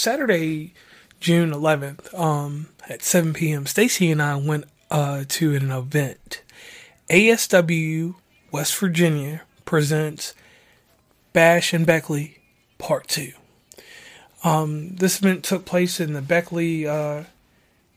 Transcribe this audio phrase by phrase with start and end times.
[0.00, 0.72] Saturday,
[1.20, 6.42] June 11th, um, at 7 p.m., Stacy and I went uh, to an event.
[7.10, 8.14] ASW
[8.50, 10.34] West Virginia presents
[11.34, 12.38] Bash and Beckley
[12.78, 13.32] Part 2.
[14.42, 17.24] Um, this event took place in the Beckley uh,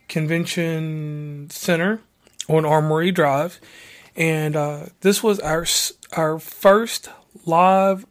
[0.10, 2.02] Convention Center
[2.50, 3.62] on Armory Drive,
[4.18, 5.66] and uh, this was our
[6.18, 7.10] our first
[7.46, 8.06] live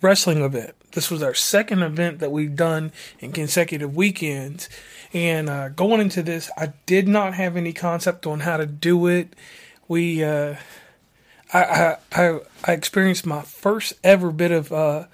[0.00, 0.76] wrestling event.
[0.96, 2.90] This was our second event that we've done
[3.20, 4.70] in consecutive weekends.
[5.12, 9.06] And uh, going into this, I did not have any concept on how to do
[9.06, 9.36] it.
[9.88, 10.56] We, uh,
[11.52, 15.04] I, I, I, experienced my first ever bit of uh,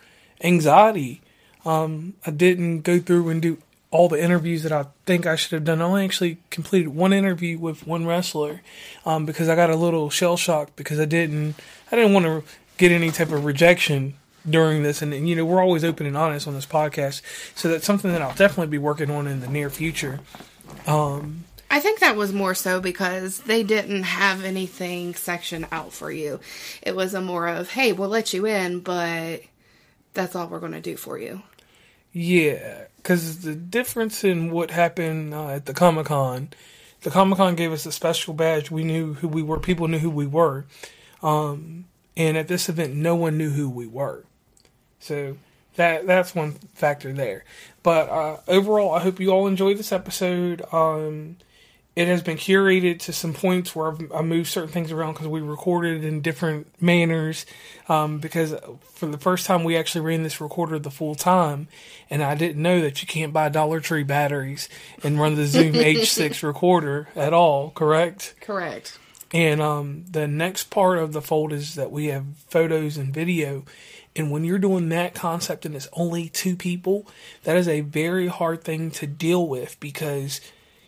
[0.45, 1.21] anxiety.
[1.65, 3.59] Um, I didn't go through and do
[3.91, 5.83] all the interviews that I think I should have done.
[5.83, 8.62] I only actually completed one interview with one wrestler
[9.05, 11.57] um, because I got a little shell shocked because I didn't
[11.91, 12.45] I didn't want to
[12.79, 14.15] get any type of rejection
[14.48, 17.23] during this and, and, you know we're always open and honest on this podcast
[17.55, 20.21] so that's something that i'll definitely be working on in the near future.
[20.87, 26.10] Um, i think that was more so because they didn't have anything sectioned out for
[26.10, 26.40] you.
[26.82, 29.43] It was a more of hey we'll let you in but
[30.15, 31.43] that's all we're going to do for you.
[32.12, 36.51] Yeah because the difference in what happened uh, at the comic-con
[37.02, 38.71] the comic-con gave us a special badge.
[38.71, 40.66] We knew who we were people knew who we were
[41.23, 41.84] um,
[42.16, 44.24] and at this event no one knew who we were
[45.03, 45.37] so
[45.77, 47.45] that that's one factor there.
[47.83, 50.63] But uh, overall, I hope you all enjoyed this episode.
[50.73, 51.37] Um,
[51.95, 55.29] it has been curated to some points where I've, I moved certain things around because
[55.29, 57.45] we recorded in different manners.
[57.89, 58.55] Um, because
[58.95, 61.69] for the first time, we actually ran this recorder the full time,
[62.09, 64.69] and I didn't know that you can't buy Dollar Tree batteries
[65.03, 67.71] and run the Zoom H6 recorder at all.
[67.71, 68.34] Correct?
[68.41, 68.99] Correct.
[69.34, 73.65] And um, the next part of the fold is that we have photos and video
[74.15, 77.06] and when you're doing that concept and it's only two people,
[77.44, 80.41] that is a very hard thing to deal with because,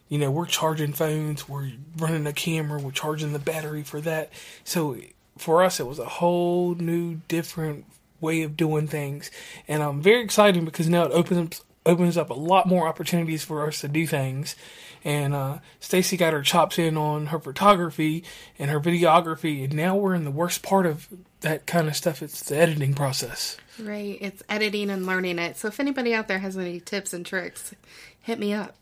[0.09, 4.31] you know, we're charging phones, we're running a camera, we're charging the battery for that.
[4.63, 4.97] So
[5.39, 7.87] for us, it was a whole new, different
[8.21, 9.31] way of doing things.
[9.69, 13.67] And I'm very excited because now it opens opens up a lot more opportunities for
[13.67, 14.57] us to do things.
[15.05, 18.25] And uh, Stacy got her chops in on her photography
[18.59, 21.09] and her videography, and now we're in the worst part of
[21.43, 22.23] that kind of stuff.
[22.23, 23.59] It's the editing process.
[23.79, 25.59] Right, it's editing and learning it.
[25.59, 27.75] So if anybody out there has any tips and tricks,
[28.21, 28.77] hit me up.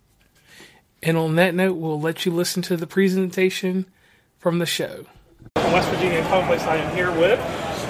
[1.02, 3.86] And on that note, we'll let you listen to the presentation
[4.38, 5.06] from the show.
[5.56, 7.40] From West Virginia Commonplace, I am here with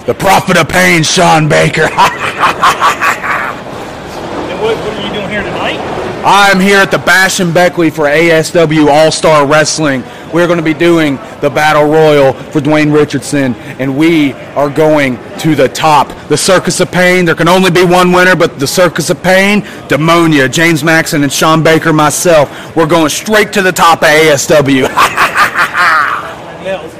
[0.07, 1.83] the Prophet of Pain, Sean Baker.
[4.63, 6.02] what, what are you doing here tonight?
[6.25, 10.03] I'm here at the Bash and Beckley for ASW All Star Wrestling.
[10.33, 15.17] We're going to be doing the Battle Royal for Dwayne Richardson, and we are going
[15.39, 16.07] to the top.
[16.29, 19.63] The Circus of Pain, there can only be one winner, but the Circus of Pain,
[19.89, 24.87] Demonia, James Maxon, and Sean Baker, myself, we're going straight to the top of ASW.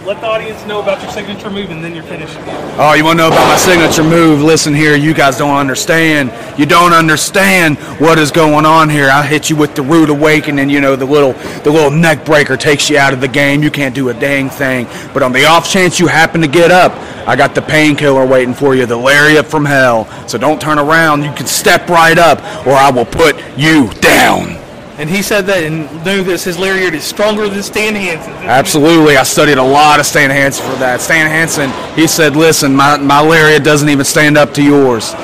[0.05, 2.42] let the audience know about your signature move and then you're finishing
[2.75, 4.41] Oh, you want to know about my signature move?
[4.41, 6.33] Listen here, you guys don't understand.
[6.57, 9.11] You don't understand what is going on here.
[9.11, 12.57] I hit you with the rude awakening, you know, the little the little neck breaker
[12.57, 13.61] takes you out of the game.
[13.61, 14.87] You can't do a dang thing.
[15.13, 16.93] But on the off chance you happen to get up,
[17.27, 20.05] I got the painkiller waiting for you, the lariat from hell.
[20.27, 21.21] So don't turn around.
[21.21, 24.62] You can step right up or I will put you down.
[24.97, 28.31] And he said that and knew this his lariat is stronger than Stan Hansen.
[28.33, 29.17] Absolutely.
[29.17, 31.01] I studied a lot of Stan Hansen for that.
[31.01, 35.13] Stan Hansen, he said, listen, my, my lariat doesn't even stand up to yours.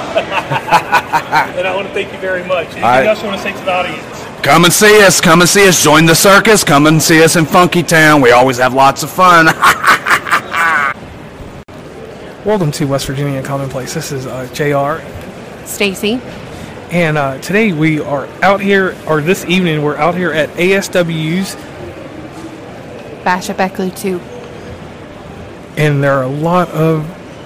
[1.09, 2.67] and I want to thank you very much.
[2.67, 4.25] Anything I, else you want to say to the audience?
[4.41, 5.21] Come and see us.
[5.21, 5.83] Come and see us.
[5.83, 6.63] Join the circus.
[6.63, 8.21] Come and see us in Funky Town.
[8.21, 9.45] We always have lots of fun.
[12.45, 13.93] Welcome to West Virginia Commonplace.
[13.93, 15.03] This is uh, JR.
[15.67, 16.21] Stacy.
[16.91, 21.53] And uh, today we are out here, or this evening we're out here at ASW's
[23.23, 24.19] Bash at Beckley 2.
[25.77, 27.05] And there are a lot of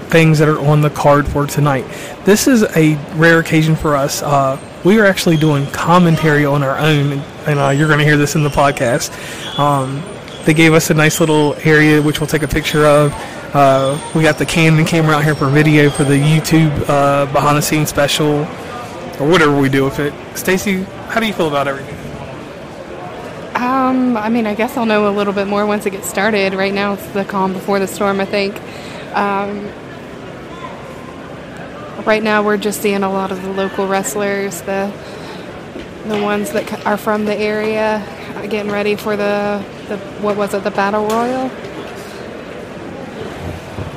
[0.09, 1.83] things that are on the card for tonight.
[2.23, 4.21] This is a rare occasion for us.
[4.21, 8.15] Uh, we are actually doing commentary on our own, and uh, you're going to hear
[8.15, 9.12] this in the podcast.
[9.59, 10.01] Um,
[10.45, 13.12] they gave us a nice little area which we'll take a picture of.
[13.53, 17.57] Uh, we got the Canon camera out here for video for the YouTube uh, behind
[17.57, 18.47] the scenes special
[19.19, 20.13] or whatever we do with it.
[20.38, 21.98] Stacy, how do you feel about everything?
[23.56, 26.54] Um, I mean, I guess I'll know a little bit more once it gets started.
[26.54, 28.19] Right now, it's the calm before the storm.
[28.19, 28.60] I think.
[29.15, 29.68] Um,
[32.06, 34.92] right now, we're just seeing a lot of the local wrestlers, the
[36.07, 38.06] the ones that are from the area,
[38.50, 41.50] getting ready for the, the what was it, the battle royal.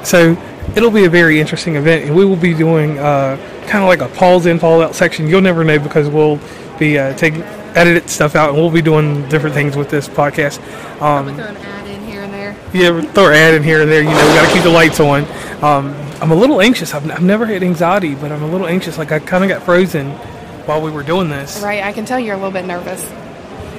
[0.04, 0.36] So
[0.76, 2.98] it'll be a very interesting event, and we will be doing.
[2.98, 3.36] Uh,
[3.66, 5.26] kind of like a pause in, pause out section.
[5.28, 6.38] You'll never know because we'll
[6.78, 10.58] be uh, taking edited stuff out and we'll be doing different things with this podcast.
[11.00, 12.56] Um, Throw an ad in here and there.
[12.72, 14.02] yeah, throw an ad in here and there.
[14.02, 15.24] You know, we got to keep the lights on.
[15.62, 16.94] Um, I'm a little anxious.
[16.94, 18.96] I've, I've never had anxiety, but I'm a little anxious.
[18.98, 20.10] Like I kind of got frozen
[20.66, 21.60] while we were doing this.
[21.62, 23.02] Right, I can tell you're a little bit nervous.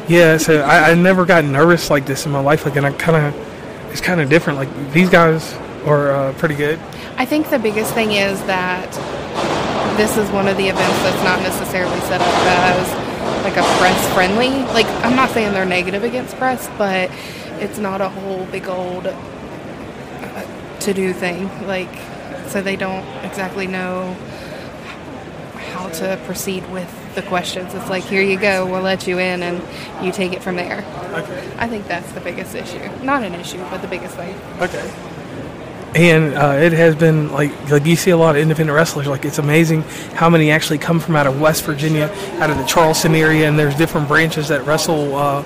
[0.07, 2.65] Yeah, so I, I never got nervous like this in my life.
[2.65, 4.57] Like, and I kind of, it's kind of different.
[4.59, 5.53] Like these guys
[5.85, 6.79] are uh, pretty good.
[7.17, 8.87] I think the biggest thing is that
[9.97, 14.13] this is one of the events that's not necessarily set up as like a press
[14.13, 14.49] friendly.
[14.73, 17.09] Like I'm not saying they're negative against press, but
[17.59, 21.49] it's not a whole big old uh, to do thing.
[21.65, 21.89] Like
[22.47, 24.13] so they don't exactly know
[25.55, 27.73] how to proceed with the questions.
[27.73, 29.63] It's like here you go, we'll let you in and
[30.05, 30.85] you take it from there.
[31.13, 31.53] Okay.
[31.57, 32.87] I think that's the biggest issue.
[33.03, 34.35] Not an issue, but the biggest thing.
[34.61, 35.16] Okay.
[35.95, 39.07] And uh, it has been like like you see a lot of independent wrestlers.
[39.07, 42.65] Like it's amazing how many actually come from out of West Virginia, out of the
[42.65, 45.43] Charleston area, and there's different branches that wrestle uh,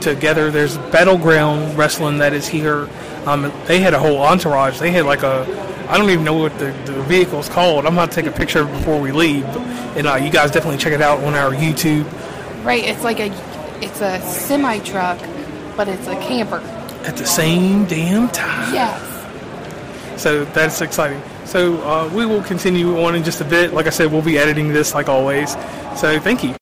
[0.00, 0.50] together.
[0.50, 2.88] There's Battleground Wrestling that is here.
[3.26, 4.78] Um, they had a whole entourage.
[4.78, 5.46] They had like a
[5.88, 7.86] I don't even know what the, the is called.
[7.86, 9.46] I'm to take a picture before we leave,
[9.96, 12.04] and uh, you guys definitely check it out on our YouTube.
[12.62, 13.32] Right, it's like a
[13.82, 15.18] it's a semi truck,
[15.78, 16.58] but it's a camper.
[17.06, 18.74] At the same damn time.
[18.74, 19.17] Yes.
[20.18, 21.22] So that's exciting.
[21.44, 23.72] So uh, we will continue on in just a bit.
[23.72, 25.52] Like I said, we'll be editing this like always.
[25.96, 26.57] So thank you.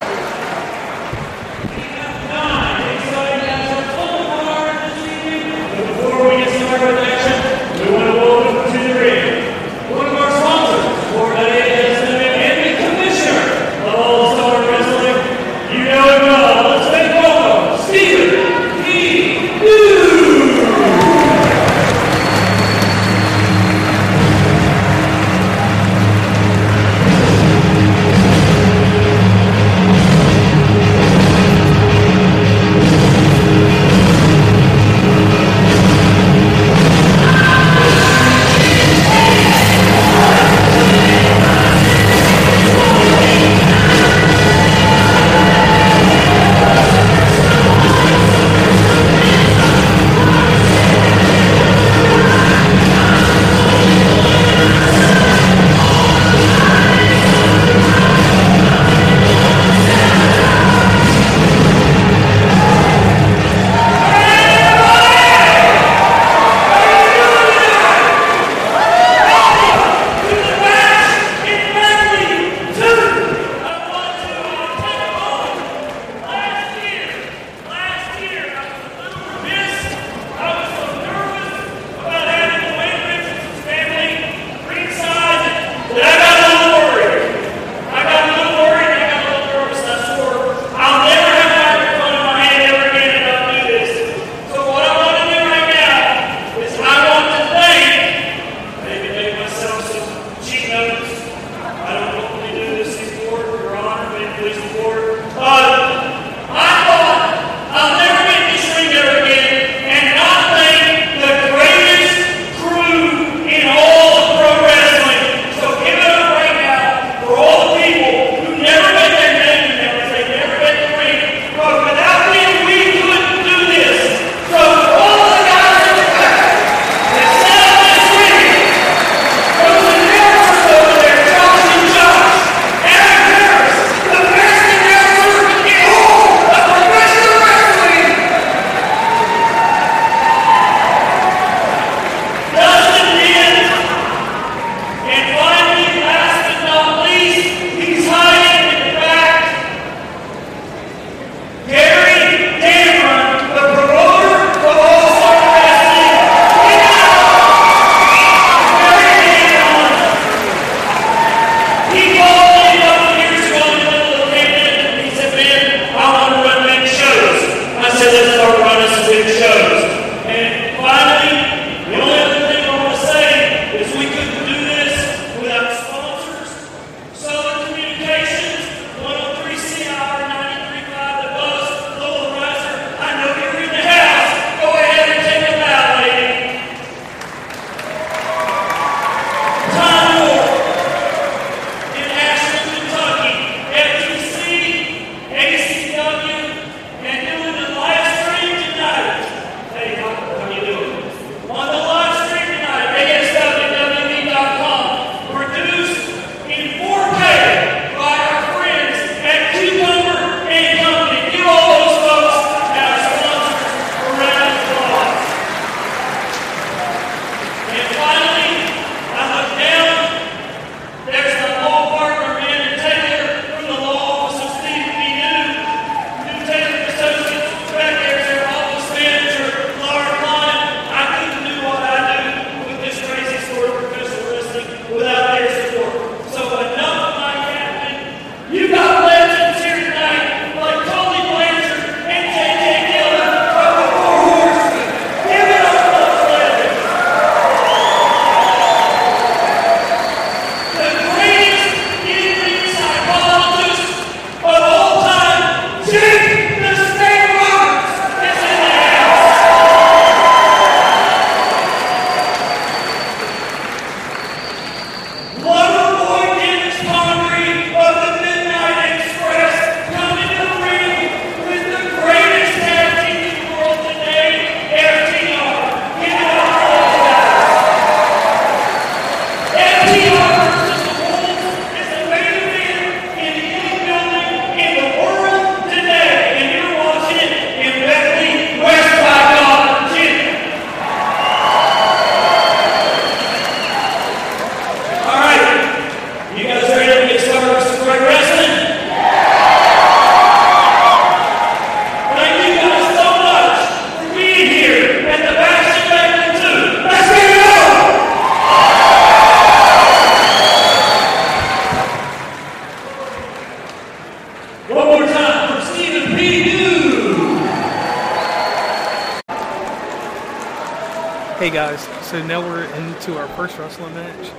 [322.16, 324.30] So now we're into our first wrestling match,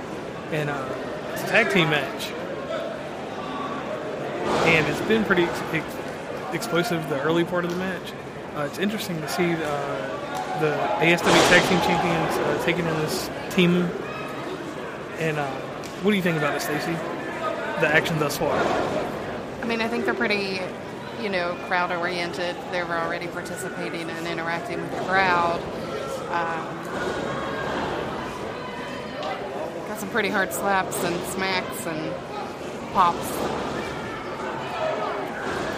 [0.50, 0.88] and uh,
[1.32, 2.26] it's a tag team match,
[4.66, 5.96] and it's been pretty ex- ex-
[6.52, 8.12] explosive the early part of the match.
[8.56, 13.30] Uh, it's interesting to see uh, the ASW Tag Team Champions uh, taking on this
[13.50, 13.88] team.
[15.20, 15.48] And uh,
[16.02, 16.90] what do you think about it, Stacy?
[17.80, 18.58] The action thus far.
[19.62, 20.60] I mean, I think they're pretty,
[21.22, 22.56] you know, crowd oriented.
[22.72, 25.62] They're already participating and interacting with the crowd.
[26.32, 27.37] Um,
[29.98, 32.14] got some pretty hard slaps and smacks and
[32.92, 33.18] pops.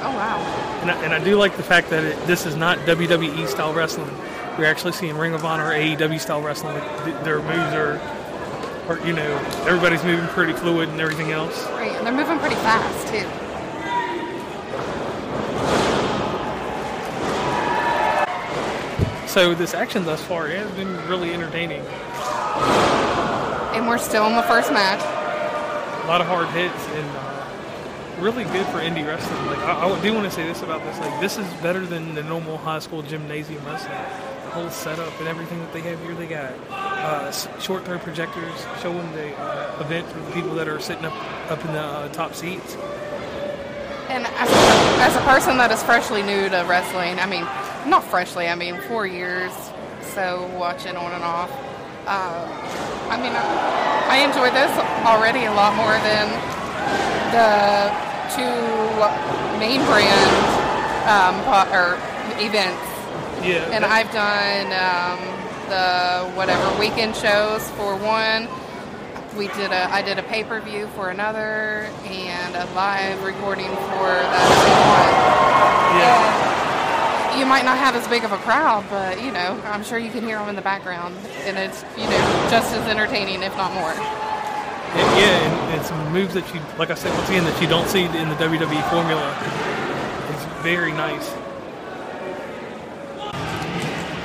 [0.02, 0.38] Oh wow!
[0.82, 3.72] And I, and I do like the fact that it, this is not WWE style
[3.72, 4.10] wrestling.
[4.58, 6.74] You're actually seeing Ring of Honor, AEW style wrestling.
[7.24, 7.98] Their moves are,
[8.88, 9.36] are, you know,
[9.66, 11.64] everybody's moving pretty fluid and everything else.
[11.68, 13.26] Right, and they're moving pretty fast too.
[19.28, 21.82] So this action thus far has been really entertaining.
[23.80, 25.00] And we're still in the first match.
[26.04, 29.46] A lot of hard hits and uh, really good for indie wrestling.
[29.46, 30.98] Like I, I do want to say this about this.
[30.98, 33.96] Like this is better than the normal high school gymnasium wrestling.
[34.44, 36.12] The whole setup and everything that they have here.
[36.12, 40.78] They got uh, short throw projectors showing the uh, event for the people that are
[40.78, 41.14] sitting up
[41.50, 42.74] up in the uh, top seats.
[44.10, 47.44] And as a, as a person that is freshly new to wrestling, I mean,
[47.88, 49.54] not freshly, I mean, four years,
[50.02, 51.69] so watching on and off.
[52.06, 52.46] Uh,
[53.10, 54.70] I mean, I, enjoy this
[55.04, 56.30] already a lot more than
[57.34, 57.90] the
[58.34, 60.30] two main brand
[61.06, 61.36] um,
[61.74, 61.98] or
[62.38, 62.82] events.
[63.42, 63.68] Yeah.
[63.72, 65.20] And I've done um,
[65.68, 68.48] the whatever weekend shows for one.
[69.36, 73.68] We did a I did a pay per view for another and a live recording
[73.68, 74.64] for that yeah.
[74.64, 76.49] same one.
[77.38, 80.10] You might not have as big of a crowd, but you know I'm sure you
[80.10, 83.72] can hear them in the background, and it's you know just as entertaining, if not
[83.72, 83.92] more.
[83.92, 87.88] And, yeah, and, some moves that you, like I said once again, that you don't
[87.88, 89.36] see in the WWE formula.
[90.34, 91.30] It's very nice.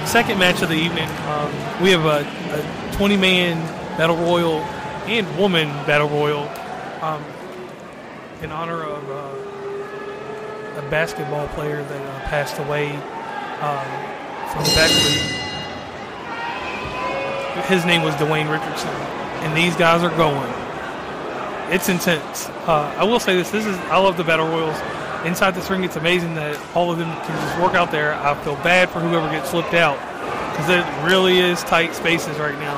[0.09, 1.51] Second match of the evening, um,
[1.83, 2.25] we have a,
[2.57, 3.57] a 20 man
[3.95, 4.59] battle royal
[5.07, 6.50] and woman battle royal
[7.03, 7.24] um,
[8.41, 9.44] in honor of uh,
[10.77, 12.91] a basketball player that uh, passed away
[13.62, 13.86] um,
[14.51, 14.91] from the back
[17.67, 18.89] His name was Dwayne Richardson,
[19.44, 20.51] and these guys are going.
[21.74, 22.50] It's intense.
[22.67, 24.77] Uh, I will say this: this is I love the battle royals.
[25.25, 28.13] Inside this ring, it's amazing that all of them can just work out there.
[28.13, 29.98] I feel bad for whoever gets slipped out
[30.51, 32.77] because it really is tight spaces right now.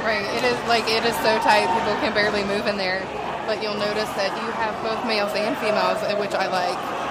[0.00, 0.24] Right.
[0.36, 3.04] It is like it is so tight, people can barely move in there.
[3.46, 7.03] But you'll notice that you have both males and females, uh, which I like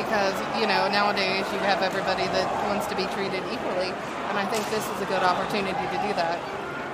[0.00, 3.92] because you know nowadays you have everybody that wants to be treated equally,
[4.28, 6.40] and I think this is a good opportunity to do that.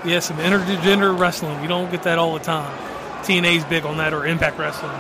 [0.05, 1.61] Yeah, some intergender wrestling.
[1.63, 2.71] You don't get that all the time.
[3.23, 4.91] TNA's big on that, or Impact Wrestling.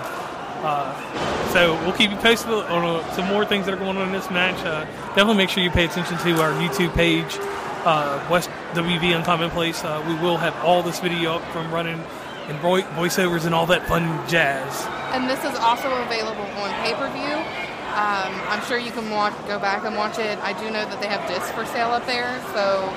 [0.62, 4.06] Uh, so we'll keep you posted on uh, some more things that are going on
[4.08, 4.58] in this match.
[4.64, 4.84] Uh,
[5.14, 7.38] definitely make sure you pay attention to our YouTube page,
[7.84, 9.84] uh, West WV on Time and Place.
[9.84, 12.02] Uh, we will have all this video up from running
[12.48, 14.86] and voiceovers and all that fun jazz.
[15.12, 17.65] And this is also available on pay-per-view.
[17.96, 20.38] Um, I'm sure you can watch, go back and watch it.
[20.44, 22.92] I do know that they have discs for sale up there, so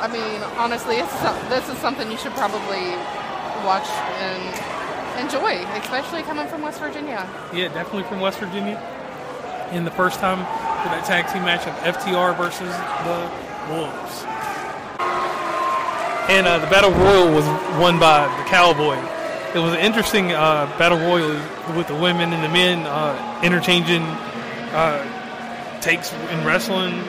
[0.00, 0.96] I mean, honestly,
[1.48, 2.92] this is something you should probably
[3.64, 3.88] watch
[4.20, 4.44] and
[5.18, 7.28] enjoy, especially coming from West Virginia.
[7.52, 8.76] Yeah, definitely from West Virginia.
[9.72, 12.70] And the first time for that tag team match of FTR versus
[13.08, 13.18] the
[13.72, 14.24] Wolves.
[16.30, 17.46] And uh, the Battle Royal was
[17.80, 19.17] won by the Cowboy.
[19.54, 21.32] It was an interesting uh, Battle Royal
[21.74, 24.02] with the women and the men uh, interchanging
[24.76, 27.02] uh, takes in wrestling.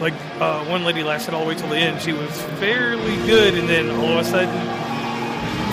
[0.00, 2.02] Like uh, one lady lasted all the way till the end.
[2.02, 4.50] She was fairly good, and then all of a sudden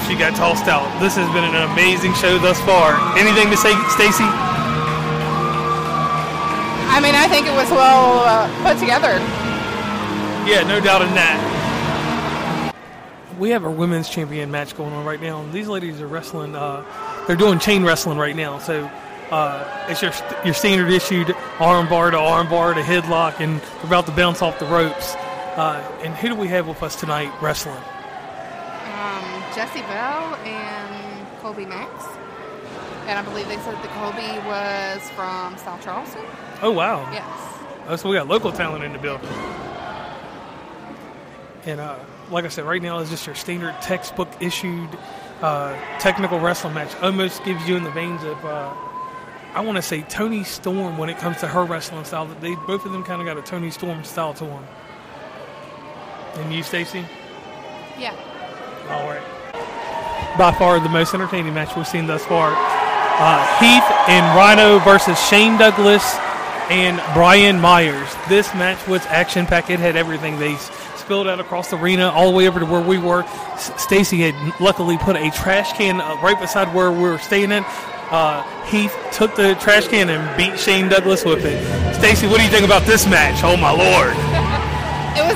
[0.05, 0.85] she got tossed out.
[1.01, 3.01] This has been an amazing show thus far.
[3.17, 4.29] Anything to say, Stacy?
[6.93, 9.17] I mean, I think it was well uh, put together.
[10.45, 11.50] Yeah, no doubt in that.
[13.41, 16.55] We have our women's champion match going on right now, and these ladies are wrestling.
[16.55, 16.85] Uh,
[17.25, 18.85] they're doing chain wrestling right now, so
[19.31, 20.11] uh, it's your
[20.45, 24.43] your standard issued arm bar to arm bar to headlock, and they're about to bounce
[24.43, 25.15] off the ropes.
[25.15, 27.75] Uh, and who do we have with us tonight wrestling?
[27.75, 32.05] Um, Jesse Bell and Colby Max.
[33.07, 36.21] And I believe they said that Colby was from South Charleston.
[36.61, 37.11] Oh wow!
[37.11, 37.25] Yes.
[37.87, 39.27] Oh, so we got local talent in the building.
[41.65, 41.97] And uh,
[42.31, 44.89] like I said, right now is just your standard textbook issued
[45.41, 46.95] uh, technical wrestling match.
[47.01, 48.73] Almost gives you in the veins of, uh,
[49.53, 52.25] I want to say Toni Storm when it comes to her wrestling style.
[52.25, 54.65] They both of them kind of got a Toni Storm style to them.
[56.35, 57.05] And you, Stacy?
[57.99, 58.15] Yeah.
[58.89, 59.21] All right.
[60.37, 62.53] By far the most entertaining match we've seen thus far.
[62.55, 66.15] Uh, Heath and Rhino versus Shane Douglas
[66.69, 68.07] and Brian Myers.
[68.29, 69.69] This match was action packed.
[69.69, 70.39] It had everything.
[70.39, 70.55] They
[71.01, 73.23] spilled out across the arena all the way over to where we were.
[73.23, 77.65] S- Stacy had luckily put a trash can right beside where we were staying in.
[78.11, 81.59] Uh, Heath took the trash can and beat Shane Douglas with it.
[81.95, 83.41] Stacy, what do you think about this match?
[83.43, 84.15] Oh my lord!
[85.11, 85.35] It was.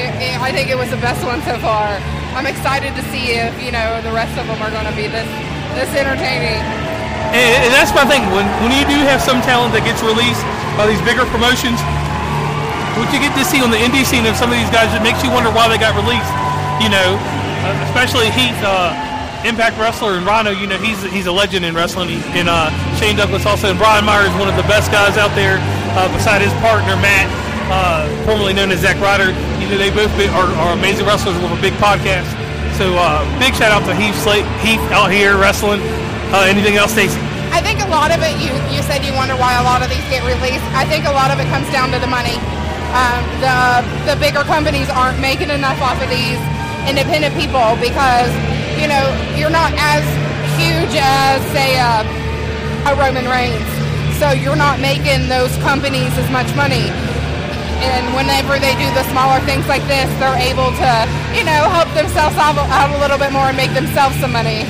[0.00, 2.00] It, it, I think it was the best one so far.
[2.32, 5.12] I'm excited to see if you know the rest of them are going to be
[5.12, 5.28] this
[5.76, 6.56] this entertaining.
[7.36, 8.24] And, and that's my thing.
[8.32, 10.40] When when you do have some talent that gets released
[10.80, 11.76] by these bigger promotions,
[12.96, 15.02] what you get to see on the indie scene of some of these guys, it
[15.02, 16.30] makes you wonder why they got released.
[16.82, 18.94] You know, uh, especially Heath, uh,
[19.44, 20.50] Impact wrestler, and Rhino.
[20.56, 22.08] You know, he's he's a legend in wrestling.
[22.08, 25.20] He, and uh, Shane Douglas also, and Brian Myers, is one of the best guys
[25.20, 25.60] out there,
[26.00, 27.28] uh, beside his partner Matt,
[27.68, 29.36] uh, formerly known as Zack Ryder.
[29.60, 32.24] You know, they both be, are, are amazing wrestlers with a big podcast.
[32.80, 35.84] So uh, big shout out to Heath Slate, Heath out here wrestling.
[36.32, 37.20] Uh, anything else, Stacy?
[37.52, 38.34] I think a lot of it.
[38.40, 40.64] You you said you wonder why a lot of these get released.
[40.72, 42.40] I think a lot of it comes down to the money.
[42.94, 43.58] Um, the
[44.06, 46.38] the bigger companies aren't making enough off of these
[46.86, 48.30] independent people because
[48.78, 49.02] you know
[49.34, 50.06] you're not as
[50.54, 52.06] huge as say uh,
[52.86, 53.66] a Roman Reigns,
[54.22, 56.86] so you're not making those companies as much money.
[57.82, 60.90] And whenever they do the smaller things like this, they're able to,
[61.34, 64.62] you know, help themselves out a little bit more and make themselves some money.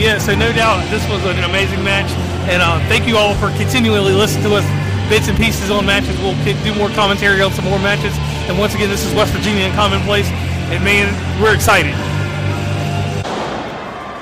[0.00, 2.10] Yeah, so no doubt this was an amazing match,
[2.48, 6.18] and uh, thank you all for continually listening to us bits and pieces on matches.
[6.18, 8.14] We'll do more commentary on some more matches,
[8.48, 10.28] and once again, this is West Virginia and Commonplace,
[10.70, 11.12] and man,
[11.42, 11.94] we're excited.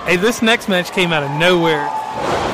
[0.07, 1.89] Hey, this next match came out of nowhere.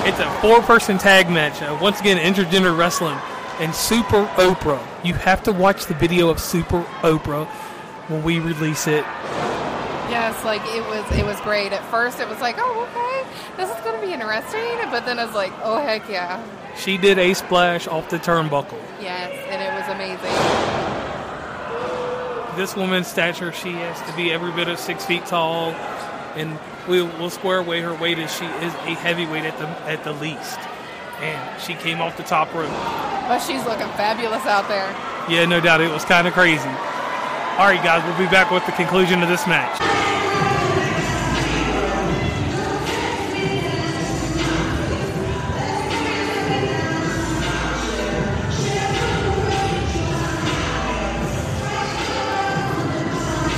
[0.07, 1.61] It's a four-person tag match.
[1.63, 3.19] Uh, once again, intergender wrestling
[3.59, 4.81] and Super Oprah.
[5.05, 7.47] You have to watch the video of Super Oprah
[8.09, 9.05] when we release it.
[10.11, 11.73] Yes, like it was it was great.
[11.73, 15.25] At first it was like, oh okay, this is gonna be interesting, but then I
[15.25, 16.43] was like, oh heck yeah.
[16.77, 18.81] She did a splash off the turnbuckle.
[19.01, 20.33] Yes, and it was amazing.
[22.57, 25.71] this woman's stature, she has to be every bit of six feet tall,
[26.37, 30.05] and we'll, we'll square away her weight as she is a heavyweight at the at
[30.05, 30.59] the least.
[31.21, 32.71] And she came off the top rope.
[32.71, 34.89] But she's looking fabulous out there.
[35.29, 36.71] Yeah, no doubt, it was kind of crazy.
[37.59, 39.81] All right, guys, we'll be back with the conclusion of this match.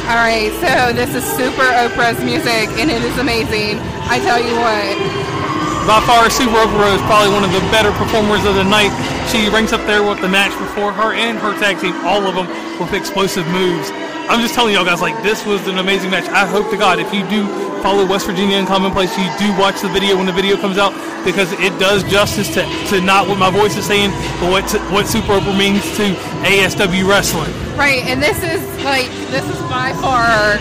[0.08, 3.78] All right, so this is Super Oprah's music, and it is amazing.
[4.08, 5.59] I tell you what.
[5.88, 8.92] By far, Super Oprah is probably one of the better performers of the night.
[9.32, 12.34] She ranks up there with the match before her and her tag team, all of
[12.34, 12.46] them
[12.78, 13.90] with explosive moves.
[14.28, 16.28] I'm just telling y'all guys, like, this was an amazing match.
[16.28, 17.48] I hope to God, if you do
[17.82, 20.92] follow West Virginia and Commonplace, you do watch the video when the video comes out
[21.24, 25.08] because it does justice to, to not what my voice is saying, but what, what
[25.08, 26.14] Super Oprah means to
[26.44, 27.50] ASW wrestling.
[27.76, 30.60] Right, and this is like this is by far.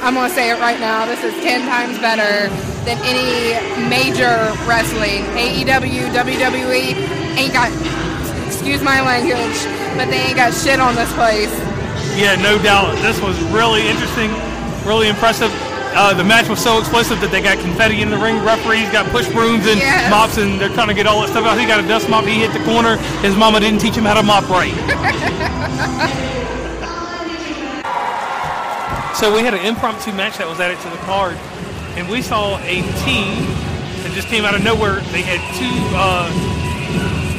[0.00, 1.06] I'm gonna say it right now.
[1.06, 3.54] This is ten times better than any
[3.88, 5.24] major wrestling.
[5.38, 6.94] AEW, WWE
[7.38, 7.70] ain't got.
[8.46, 9.58] Excuse my language,
[9.96, 11.50] but they ain't got shit on this place.
[12.16, 12.94] Yeah, no doubt.
[13.02, 14.30] This was really interesting,
[14.86, 15.50] really impressive.
[15.94, 18.42] Uh, the match was so explosive that they got confetti in the ring.
[18.44, 20.10] Referees got push brooms and Yes.
[20.10, 21.58] mops, and they're trying to get all that stuff out.
[21.58, 22.24] He got a dust mop.
[22.24, 22.96] He hit the corner.
[23.20, 24.72] His mama didn't teach him how to mop right.
[29.14, 31.36] so we had an impromptu match that was added to the card,
[31.96, 33.44] and we saw a team
[34.02, 35.04] that just came out of nowhere.
[35.12, 36.30] They had two uh,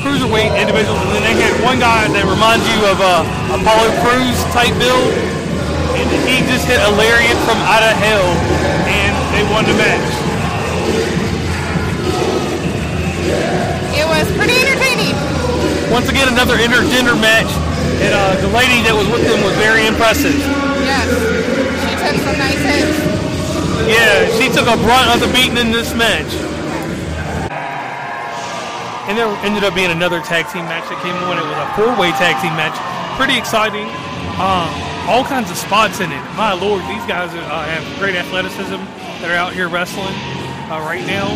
[0.05, 4.37] cruiserweight individuals, and then they had one guy that reminds you of uh, Apollo Crews
[4.53, 5.09] type build,
[5.97, 8.29] and he just hit a lariat from out of hell,
[8.85, 10.05] and they won the match.
[13.97, 15.15] It was pretty entertaining.
[15.89, 17.49] Once again, another intergender match,
[18.03, 20.35] and uh, the lady that was with them was very impressive.
[20.83, 21.07] Yes,
[23.93, 26.33] Yeah, she took a brunt of the beating in this match.
[29.05, 31.37] And there ended up being another tag team match that came on.
[31.37, 32.73] It was a four-way tag team match.
[33.19, 33.85] Pretty exciting.
[34.41, 34.71] Um,
[35.05, 36.23] all kinds of spots in it.
[36.33, 38.81] My lord, these guys uh, have great athleticism
[39.21, 40.15] that are out here wrestling
[40.73, 41.29] uh, right now.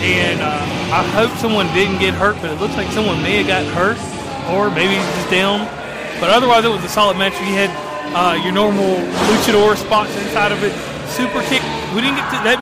[0.00, 0.64] And uh,
[0.96, 4.00] I hope someone didn't get hurt, but it looks like someone may have got hurt,
[4.48, 5.68] or maybe just down.
[6.16, 7.34] But otherwise, it was a solid match.
[7.44, 7.68] You had
[8.16, 8.96] uh, your normal
[9.28, 10.72] luchador spots inside of it.
[11.10, 11.62] Super kick.
[11.92, 12.60] We didn't get to that.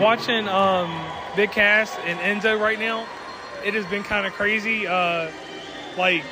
[0.00, 0.90] Watching um,
[1.36, 3.06] Big Cass and Enzo right now,
[3.64, 4.86] it has been kind of crazy.
[4.86, 5.30] Uh,
[5.96, 6.24] like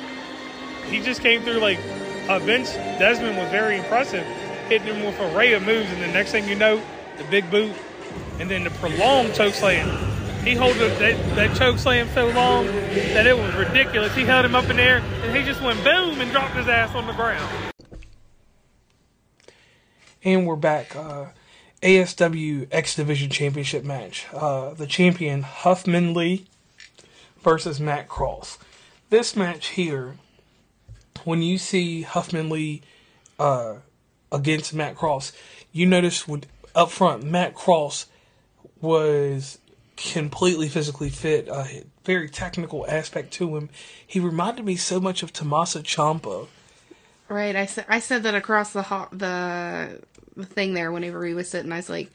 [0.87, 1.79] he just came through like
[2.27, 4.25] uh, Vince Desmond was very impressive,
[4.67, 6.81] hitting him with a array of moves, and the next thing you know,
[7.17, 7.73] the big boot,
[8.39, 9.87] and then the prolonged choke slam.
[10.43, 10.99] He held that,
[11.35, 14.13] that choke slam so long that it was ridiculous.
[14.15, 16.67] He held him up in the air, and he just went boom and dropped his
[16.67, 17.70] ass on the ground.
[20.23, 20.95] And we're back.
[20.95, 21.29] Uh,
[21.81, 24.27] ASW X Division Championship match.
[24.31, 26.45] Uh, the champion Huffman Lee
[27.41, 28.59] versus Matt Cross.
[29.09, 30.17] This match here,
[31.23, 32.83] when you see Huffman Lee
[33.39, 33.77] uh,
[34.31, 35.31] against Matt Cross,
[35.71, 36.43] you notice when
[36.75, 38.05] up front Matt Cross
[38.79, 39.57] was
[39.97, 43.69] completely physically fit, a very technical aspect to him.
[44.05, 46.47] He reminded me so much of Tommaso Ciampa.
[47.31, 47.55] Right.
[47.55, 50.01] I said I said that across the ho- the
[50.35, 51.71] the thing there whenever he was sitting.
[51.71, 52.11] I was like,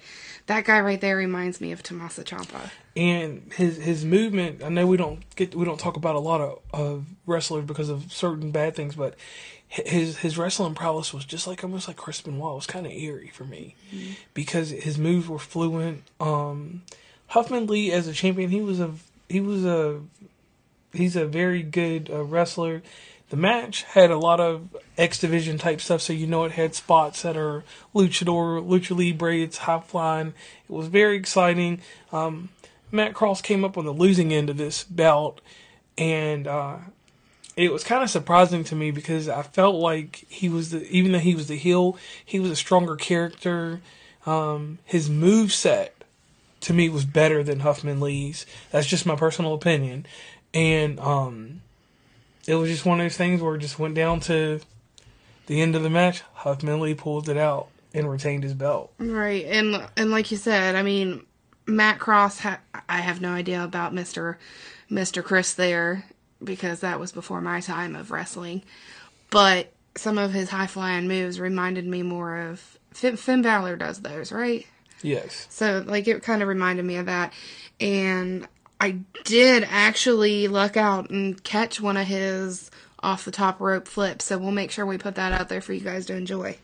[0.47, 2.71] that guy right there reminds me of Tommaso Ciampa.
[2.95, 4.63] and his his movement.
[4.63, 7.89] I know we don't get we don't talk about a lot of, of wrestlers because
[7.89, 9.15] of certain bad things, but
[9.69, 12.53] his his wrestling prowess was just like almost like Chris Benoit.
[12.53, 13.75] It was kind of eerie for me
[14.35, 16.03] because his moves were fluent.
[16.21, 16.83] Um,
[17.29, 18.93] Huffman Lee as a champion, he was a
[19.31, 20.01] he was a
[20.93, 22.83] he's a very good uh, wrestler.
[23.29, 26.75] The match had a lot of X Division type stuff, so you know it had
[26.77, 30.29] spots that are luchador, lucha libre, it's high flying.
[30.69, 31.81] It was very exciting.
[32.13, 32.51] Um,
[32.93, 35.41] Matt Cross came up on the losing end of this bout,
[35.99, 36.77] and uh,
[37.57, 41.13] it was kind of surprising to me because I felt like he was the even
[41.13, 43.81] though he was the heel, he was a stronger character.
[44.25, 45.95] Um, his move set
[46.61, 48.47] to me was better than Huffman Lee's.
[48.71, 50.07] That's just my personal opinion,
[50.55, 51.63] and um,
[52.47, 54.61] it was just one of those things where it just went down to
[55.47, 56.23] the end of the match.
[56.35, 58.93] Huffman Lee pulled it out and retained his belt.
[58.99, 59.45] Right.
[59.47, 61.25] And and like you said, I mean,
[61.67, 62.41] Matt Cross.
[62.41, 64.39] Ha- I have no idea about Mister
[64.89, 66.05] Mister Chris there
[66.43, 68.63] because that was before my time of wrestling.
[69.31, 74.03] But some of his high flying moves reminded me more of Finn, Finn Balor does
[74.03, 74.67] those, right?
[75.03, 75.47] Yes.
[75.51, 77.33] So like it kind of reminded me of that.
[77.81, 78.47] And
[78.87, 82.71] I did actually luck out and catch one of his
[83.01, 84.27] off the top rope flips.
[84.27, 86.59] So we'll make sure we put that out there for you guys to enjoy.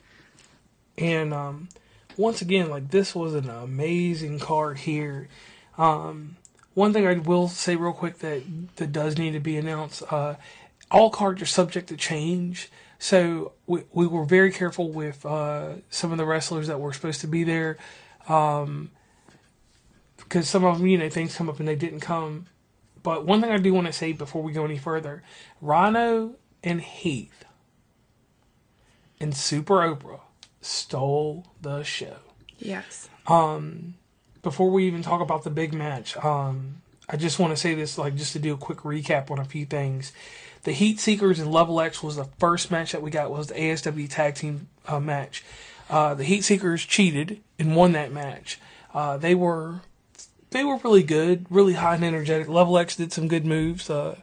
[0.96, 1.68] And um,
[2.16, 5.28] once again, like this was an amazing card here.
[5.76, 6.36] Um,
[6.74, 8.42] one thing I will say real quick that
[8.76, 10.36] that does need to be announced: uh,
[10.92, 12.70] all cards are subject to change.
[13.00, 17.20] So we we were very careful with uh, some of the wrestlers that were supposed
[17.22, 17.78] to be there,
[18.28, 18.90] um,
[20.32, 22.46] because some of them, you know, things come up and they didn't come.
[23.02, 25.22] But one thing I do want to say before we go any further:
[25.60, 27.44] Rhino and Heath
[29.20, 30.20] and Super Oprah
[30.62, 32.16] stole the show.
[32.58, 33.10] Yes.
[33.26, 33.94] Um,
[34.42, 37.98] Before we even talk about the big match, um, I just want to say this,
[37.98, 40.12] like, just to do a quick recap on a few things.
[40.62, 43.54] The Heat Seekers and Level X was the first match that we got was the
[43.54, 45.44] ASW Tag Team uh, match.
[45.90, 48.58] Uh, the Heat Seekers cheated and won that match.
[48.94, 49.82] Uh, they were
[50.52, 52.48] they were really good, really high and energetic.
[52.48, 53.90] Level X did some good moves.
[53.90, 54.16] Uh,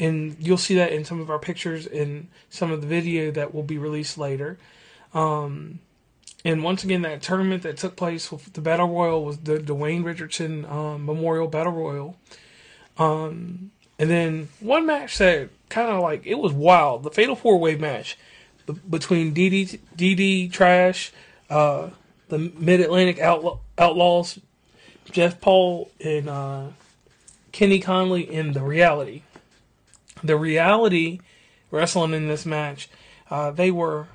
[0.00, 3.54] and you'll see that in some of our pictures in some of the video that
[3.54, 4.58] will be released later.
[5.12, 5.80] Um,
[6.44, 10.02] and once again, that tournament that took place with the Battle Royal was the Dwayne
[10.02, 12.16] Richardson um, Memorial Battle Royal.
[12.96, 17.58] Um, and then one match that kind of like it was wild the Fatal Four
[17.58, 18.16] Way match
[18.88, 21.12] between DD, DD Trash,
[21.50, 21.90] uh,
[22.28, 24.38] the Mid Atlantic Outlaw, Outlaws,
[25.12, 26.66] Jeff Paul, and uh,
[27.52, 29.22] Kenny Conley in the reality
[30.22, 31.20] the reality
[31.70, 32.88] wrestling in this match,
[33.30, 34.08] uh, they were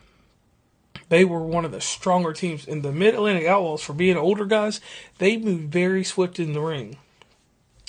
[1.10, 3.82] they were one of the stronger teams in the Mid Atlantic Outlaws.
[3.82, 4.82] For being older guys,
[5.20, 6.98] they moved very swift in the ring.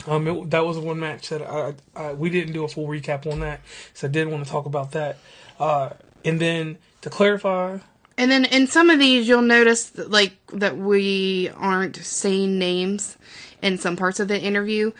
[0.06, 3.30] Um, it, that was one match that I, I we didn't do a full recap
[3.30, 3.60] on that,
[3.94, 5.18] so I did want to talk about that.
[5.58, 5.90] Uh,
[6.24, 7.78] and then to clarify,
[8.18, 13.18] And then in some of these, you'll notice that, like that we aren't saying names
[13.62, 14.92] in some parts of the interview.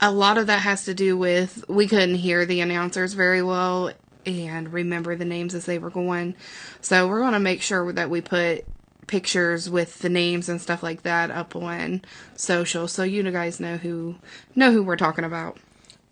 [0.00, 3.92] A lot of that has to do with we couldn't hear the announcers very well
[4.26, 6.34] and remember the names as they were going.
[6.80, 8.64] So we're going to make sure that we put
[9.06, 12.02] pictures with the names and stuff like that up on
[12.36, 14.16] social so you guys know who
[14.54, 15.58] know who we're talking about.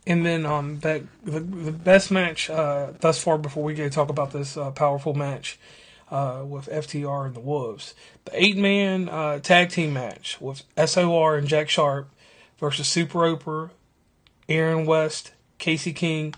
[0.06, 4.10] And then um that the, the best match uh, thus far before we go talk
[4.10, 5.58] about this uh, powerful match
[6.12, 7.94] uh, with FTR and the Wolves,
[8.26, 12.10] the eight man uh, tag team match with SOR and Jack Sharp
[12.58, 13.70] versus Super Oprah,
[14.46, 16.34] Aaron West, Casey King,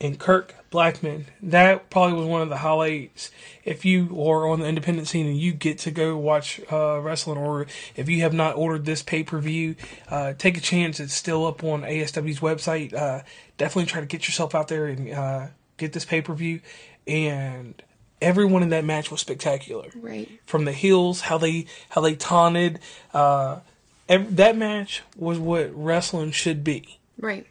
[0.00, 1.26] and Kirk Blackman.
[1.42, 3.30] That probably was one of the highlights.
[3.64, 7.36] If you are on the independent scene and you get to go watch uh, wrestling,
[7.36, 7.66] or
[7.96, 9.76] if you have not ordered this pay per view,
[10.08, 11.00] uh, take a chance.
[11.00, 12.94] It's still up on ASW's website.
[12.94, 13.24] Uh,
[13.58, 16.60] definitely try to get yourself out there and uh, get this pay per view.
[17.06, 17.82] and
[18.20, 19.90] everyone in that match was spectacular.
[19.94, 20.28] Right.
[20.46, 22.78] From the heels, how they how they taunted,
[23.14, 23.60] uh,
[24.08, 26.98] ev- that match was what wrestling should be.
[27.18, 27.46] Right.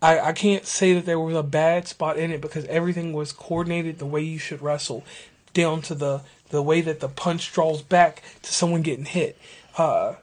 [0.00, 3.32] I, I can't say that there was a bad spot in it because everything was
[3.32, 5.04] coordinated the way you should wrestle,
[5.52, 9.36] down to the the way that the punch draws back to someone getting hit.
[9.76, 10.14] Uh,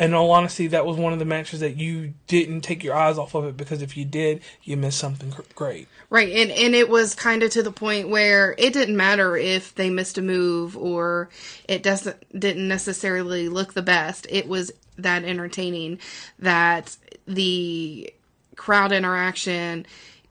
[0.00, 3.18] in all honesty, that was one of the matches that you didn't take your eyes
[3.18, 5.88] off of it because if you did, you missed something great.
[6.08, 9.74] Right, and and it was kind of to the point where it didn't matter if
[9.74, 11.28] they missed a move or
[11.68, 14.26] it doesn't didn't necessarily look the best.
[14.30, 15.98] It was that entertaining
[16.38, 18.12] that the
[18.56, 19.86] crowd interaction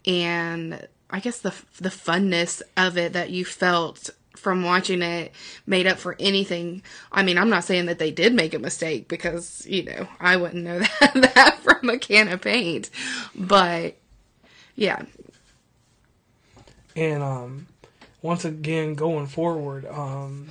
[0.05, 5.33] and I guess the the funness of it that you felt from watching it
[5.67, 6.81] made up for anything.
[7.11, 10.37] I mean, I'm not saying that they did make a mistake because, you know, I
[10.37, 12.89] wouldn't know that, that from a can of paint.
[13.35, 13.95] But
[14.75, 15.03] yeah,
[16.95, 17.67] And um,
[18.21, 20.49] once again, going forward, um,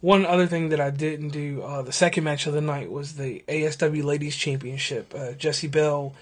[0.00, 3.14] one other thing that I didn't do, uh, the second match of the night was
[3.14, 5.14] the ASW Ladies Championship.
[5.16, 6.14] Uh, Jesse Bell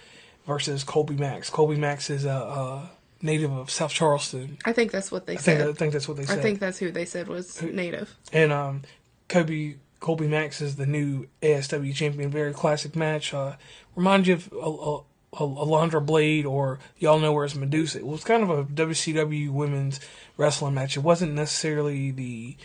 [0.46, 1.48] versus Colby Max.
[1.50, 2.90] Colby Max is a, a
[3.22, 4.58] native of South Charleston.
[4.64, 5.68] I think that's what they I think, said.
[5.68, 6.38] I think that's what they said.
[6.38, 8.16] I think that's who they said was native.
[8.32, 8.82] And um,
[9.28, 12.30] Kobe Colby Max is the new ASW champion.
[12.30, 13.34] Very classic match.
[13.34, 13.56] Uh,
[13.94, 17.98] reminds you of a, a, Alundra Blayze or y'all know where it's Medusa.
[17.98, 20.00] It was kind of a WCW women's
[20.36, 20.96] wrestling match.
[20.96, 22.56] It wasn't necessarily the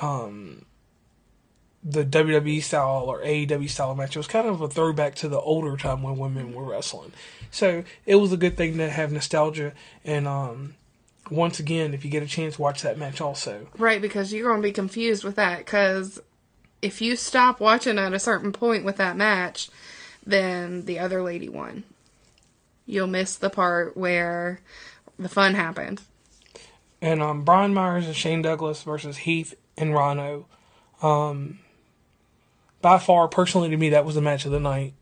[0.00, 0.66] um,
[1.84, 4.14] the WWE style or AEW style match.
[4.14, 7.12] It was kind of a throwback to the older time when women were wrestling.
[7.50, 9.72] So it was a good thing to have nostalgia
[10.04, 10.74] and um,
[11.30, 13.68] once again, if you get a chance, watch that match also.
[13.78, 15.58] Right, because you're going to be confused with that.
[15.58, 16.20] Because
[16.82, 19.70] if you stop watching at a certain point with that match,
[20.26, 21.84] then the other lady won.
[22.86, 24.60] You'll miss the part where
[25.18, 26.02] the fun happened.
[27.00, 30.46] and um, Brian Myers and Shane Douglas versus Heath and Rhino.
[31.02, 31.60] Um,
[32.82, 34.94] by far, personally to me, that was the match of the night.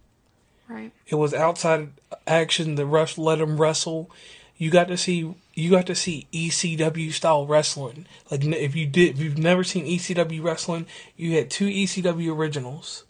[0.68, 0.92] Right.
[1.08, 1.88] It was outside
[2.26, 2.76] action.
[2.76, 4.10] The ref let them wrestle.
[4.56, 8.06] You got to see you got to see ECW style wrestling.
[8.30, 13.04] Like if you did, if you've never seen ECW wrestling, you had two ECW originals.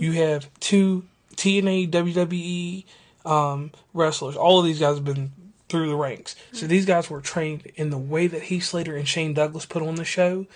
[0.00, 1.04] You have two
[1.36, 2.84] TNA WWE
[3.30, 4.36] um, wrestlers.
[4.36, 5.32] All of these guys have been
[5.68, 6.34] through the ranks.
[6.52, 9.82] So these guys were trained in the way that Heath Slater and Shane Douglas put
[9.82, 10.46] on the show.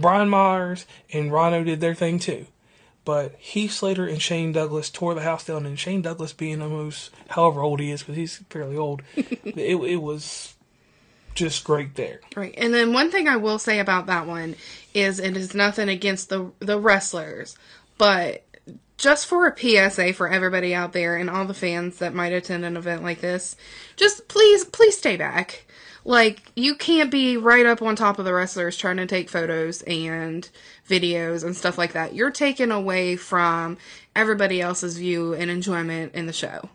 [0.00, 2.46] Brian Myers and Rhino did their thing too.
[3.04, 7.10] But Heath Slater and Shane Douglas tore the house down, and Shane Douglas being almost
[7.28, 10.54] however old he is, because he's fairly old, it, it was
[11.34, 12.20] just great there.
[12.36, 12.54] Right.
[12.56, 14.56] And then one thing I will say about that one
[14.92, 17.56] is it is nothing against the the wrestlers,
[17.96, 18.44] but
[18.98, 22.66] just for a PSA for everybody out there and all the fans that might attend
[22.66, 23.56] an event like this,
[23.96, 25.64] just please please stay back.
[26.04, 29.82] Like you can't be right up on top of the wrestlers trying to take photos
[29.82, 30.48] and
[30.88, 32.14] videos and stuff like that.
[32.14, 33.76] You're taken away from
[34.16, 36.70] everybody else's view and enjoyment in the show.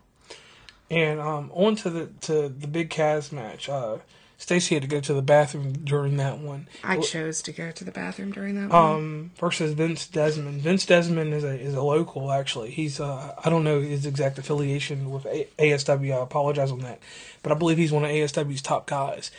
[0.90, 3.68] And um, on to the to the big Cass match.
[3.68, 3.98] Uh,
[4.38, 6.68] Stacy had to go to the bathroom during that one.
[6.84, 8.94] I chose to go to the bathroom during that one.
[8.94, 10.60] Um, versus Vince Desmond.
[10.60, 12.70] Vince Desmond is a is a local actually.
[12.70, 16.12] He's uh I don't know his exact affiliation with a- ASW.
[16.12, 17.00] I apologize on that,
[17.42, 19.30] but I believe he's one of ASW's top guys.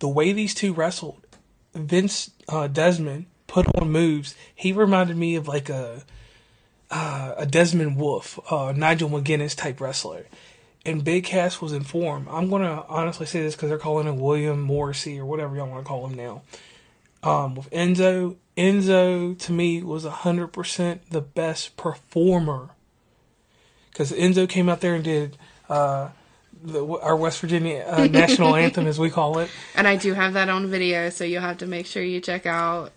[0.00, 1.22] The way these two wrestled,
[1.74, 4.34] Vince uh, Desmond put on moves.
[4.54, 6.02] He reminded me of like a
[6.90, 10.26] uh, a Desmond Wolfe, uh, Nigel McGuinness type wrestler.
[10.84, 12.26] And Big Cass was informed.
[12.28, 15.84] I'm gonna honestly say this because they're calling him William Morrissey or whatever y'all want
[15.84, 16.42] to call him now
[17.22, 18.36] um, with Enzo.
[18.56, 22.70] Enzo to me was hundred percent the best performer
[23.90, 25.36] because Enzo came out there and did
[25.68, 26.08] uh,
[26.62, 30.34] the, our West Virginia uh, national anthem, as we call it, And I do have
[30.34, 32.92] that on video, so you'll have to make sure you check out.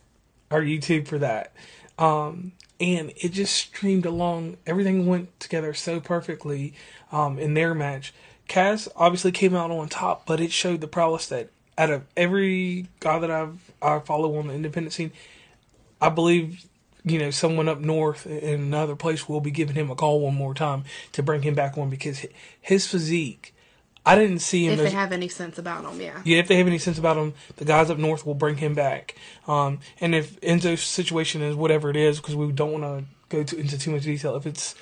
[0.51, 1.53] our YouTube for that.
[1.97, 4.57] Um, and it just streamed along.
[4.65, 6.73] Everything went together so perfectly
[7.11, 8.13] um, in their match.
[8.47, 12.87] Cass obviously came out on top, but it showed the prowess that out of every
[12.99, 15.11] guy that I've I follow on the independent scene,
[16.01, 16.65] I believe
[17.03, 20.35] you know someone up north in another place will be giving him a call one
[20.35, 20.83] more time
[21.13, 22.25] to bring him back on because
[22.61, 23.54] his physique.
[24.05, 26.21] I didn't see him If as they have any sense about him, yeah.
[26.23, 28.75] yeah, if they have any sense about him, the guys up north will bring him
[28.75, 29.15] back.
[29.47, 33.43] Um, and if Enzo's situation is whatever it is, because we don't want to go
[33.43, 34.75] to, into too much detail, if it's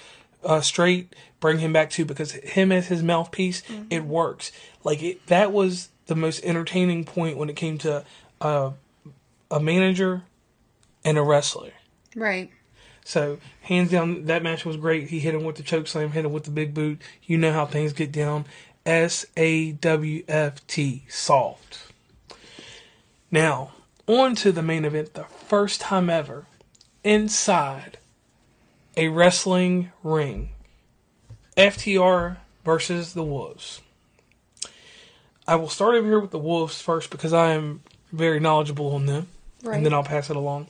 [0.43, 4.51] uh, straight, bring him back too, because him as his mouthpiece, it works.
[4.83, 8.03] Like it, that was the most entertaining point when it came to
[8.41, 8.71] uh,
[9.49, 10.23] a manager
[11.05, 11.71] and a wrestler.
[12.15, 12.51] Right.
[13.05, 15.09] So hands down, that match was great.
[15.09, 17.01] He hit him with the choke slam, hit him with the big boot.
[17.23, 18.45] You know how things get down.
[18.85, 21.03] S A W F T.
[21.07, 21.91] Soft.
[23.31, 23.71] Now,
[24.07, 26.45] on to the main event, the first time ever
[27.03, 27.97] inside
[28.95, 30.49] a wrestling ring.
[31.57, 33.81] FTR versus the Wolves.
[35.47, 39.05] I will start over here with the Wolves first because I am very knowledgeable on
[39.07, 39.27] them,
[39.63, 39.75] Right.
[39.75, 40.67] and then I'll pass it along.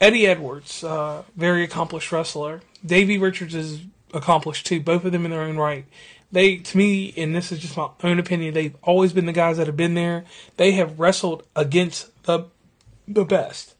[0.00, 2.60] Eddie Edwards, uh, very accomplished wrestler.
[2.84, 3.80] Davey Richards is
[4.12, 5.86] accomplished too, both of them in their own right.
[6.32, 9.58] They, to me, and this is just my own opinion, they've always been the guys
[9.58, 10.24] that have been there.
[10.56, 12.46] They have wrestled against the
[13.08, 13.74] the best,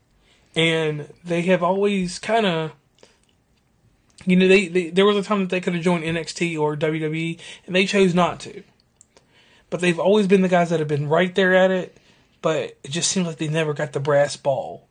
[0.55, 2.73] and they have always kind of
[4.27, 6.77] you know, they, they there was a time that they could have joined NXT or
[6.77, 8.63] WWE, and they chose not to.
[9.71, 11.97] But they've always been the guys that have been right there at it.
[12.43, 14.86] But it just seems like they never got the brass ball.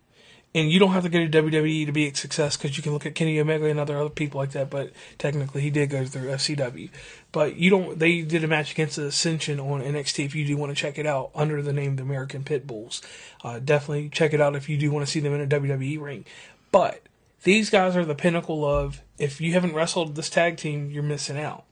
[0.56, 2.94] And you don't have to go to WWE to be a success because you can
[2.94, 4.70] look at Kenny Omega and other other people like that.
[4.70, 6.90] But technically, he did go through FCW.
[7.34, 8.00] But you don't.
[8.00, 10.24] They did a match against Ascension on NXT.
[10.24, 13.02] If you do want to check it out under the name the American Pitbulls,
[13.44, 16.02] uh, definitely check it out if you do want to see them in a WWE
[16.02, 16.24] ring.
[16.72, 17.02] But
[17.44, 21.38] these guys are the pinnacle of if you haven't wrestled this tag team, you're missing
[21.38, 21.66] out.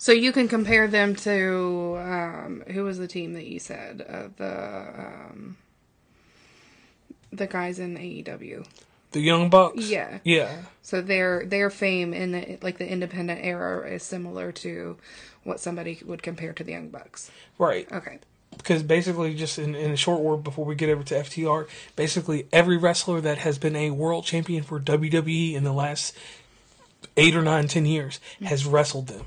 [0.00, 4.28] So you can compare them to um, who was the team that you said uh,
[4.38, 5.58] the um,
[7.30, 8.66] the guys in AEW.
[9.12, 9.90] The Young Bucks.
[9.90, 10.20] Yeah.
[10.24, 10.62] Yeah.
[10.80, 14.96] So their their fame in the like the independent era is similar to
[15.44, 17.30] what somebody would compare to the Young Bucks.
[17.58, 17.86] Right.
[17.92, 18.20] Okay.
[18.56, 22.46] Because basically, just in, in a short word before we get over to FTR, basically
[22.54, 26.16] every wrestler that has been a world champion for WWE in the last
[27.18, 29.26] eight or nine, ten years has wrestled them.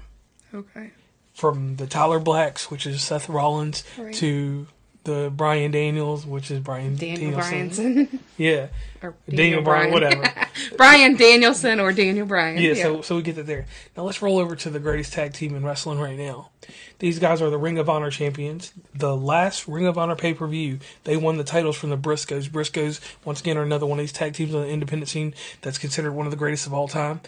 [0.54, 0.92] Okay.
[1.34, 4.14] From the Tyler Blacks, which is Seth Rollins, Right.
[4.16, 4.68] to
[5.04, 8.08] the Brian Daniels, which is Brian Daniel Danielson.
[8.08, 8.68] Bryanson Yeah.
[9.02, 10.32] or Daniel, Bryan, whatever.
[10.78, 12.62] Brian Danielson or Daniel Bryan.
[12.62, 13.66] Yeah, so so we get that there.
[13.98, 16.52] Now let's roll over to the greatest tag team in wrestling right now.
[17.00, 18.72] These guys are the Ring of Honor champions.
[18.96, 22.48] The last Ring of Honor pay per view, they won the titles from the Briscoes.
[22.50, 25.78] Briscoes once again are another one of these tag teams on the independent scene that's
[25.80, 27.20] considered one of the greatest of all time.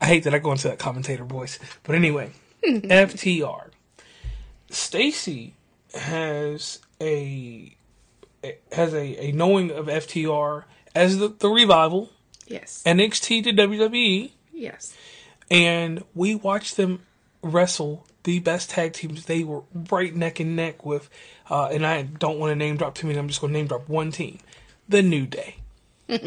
[0.00, 2.30] I hate that I go into that commentator voice, but anyway,
[2.64, 3.70] FTR.
[4.70, 5.54] Stacy
[5.94, 7.74] has a
[8.72, 10.64] has a, a knowing of FTR
[10.94, 12.10] as the, the revival,
[12.46, 12.82] yes.
[12.86, 14.94] NXT to WWE, yes.
[15.50, 17.02] and we watched them
[17.42, 19.26] wrestle the best tag teams.
[19.26, 21.08] They were right neck and neck with,
[21.48, 23.18] uh, and I don't want to name drop too many.
[23.18, 24.38] I'm just going to name drop one team,
[24.88, 25.56] the New Day.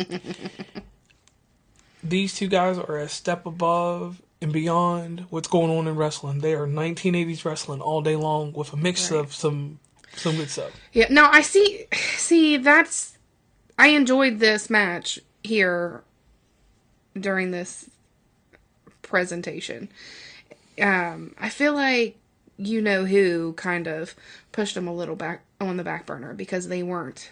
[2.04, 6.40] These two guys are a step above and beyond what's going on in wrestling.
[6.40, 9.20] They are 1980s wrestling all day long with a mix Right.
[9.22, 9.80] of some
[10.16, 10.72] some good stuff.
[10.92, 11.86] Yeah, no, I see.
[11.94, 13.18] See, that's.
[13.80, 16.04] I enjoyed this match here
[17.20, 17.90] during this
[19.02, 19.90] presentation.
[20.80, 22.18] Um, I feel like
[22.58, 24.14] you know who kind of
[24.52, 27.32] pushed them a little back on the back burner because they weren't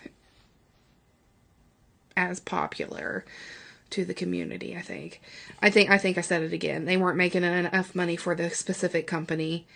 [2.18, 3.24] as popular
[3.92, 4.76] to the community.
[4.76, 5.22] I think.
[5.62, 5.90] I think.
[5.90, 6.86] I think I said it again.
[6.86, 9.68] They weren't making enough money for the specific company,